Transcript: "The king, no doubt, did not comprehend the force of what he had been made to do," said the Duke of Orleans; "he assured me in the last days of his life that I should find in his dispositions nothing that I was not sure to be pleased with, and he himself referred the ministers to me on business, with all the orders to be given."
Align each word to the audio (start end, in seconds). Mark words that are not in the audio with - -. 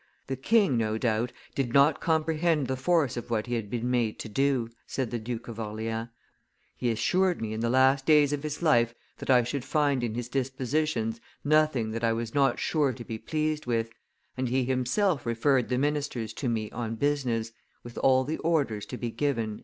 "The 0.25 0.35
king, 0.35 0.77
no 0.79 0.97
doubt, 0.97 1.31
did 1.53 1.73
not 1.75 2.01
comprehend 2.01 2.65
the 2.65 2.75
force 2.75 3.17
of 3.17 3.29
what 3.29 3.45
he 3.45 3.53
had 3.53 3.69
been 3.69 3.91
made 3.91 4.17
to 4.21 4.29
do," 4.29 4.67
said 4.87 5.11
the 5.11 5.19
Duke 5.19 5.47
of 5.47 5.59
Orleans; 5.59 6.09
"he 6.75 6.89
assured 6.89 7.39
me 7.39 7.53
in 7.53 7.59
the 7.59 7.69
last 7.69 8.07
days 8.07 8.33
of 8.33 8.41
his 8.41 8.63
life 8.63 8.95
that 9.19 9.29
I 9.29 9.43
should 9.43 9.63
find 9.63 10.03
in 10.03 10.15
his 10.15 10.27
dispositions 10.27 11.21
nothing 11.45 11.91
that 11.91 12.03
I 12.03 12.13
was 12.13 12.33
not 12.33 12.57
sure 12.57 12.93
to 12.93 13.05
be 13.05 13.19
pleased 13.19 13.67
with, 13.67 13.91
and 14.35 14.49
he 14.49 14.63
himself 14.63 15.23
referred 15.23 15.69
the 15.69 15.77
ministers 15.77 16.33
to 16.33 16.49
me 16.49 16.71
on 16.71 16.95
business, 16.95 17.51
with 17.83 17.99
all 17.99 18.23
the 18.23 18.37
orders 18.39 18.87
to 18.87 18.97
be 18.97 19.11
given." 19.11 19.59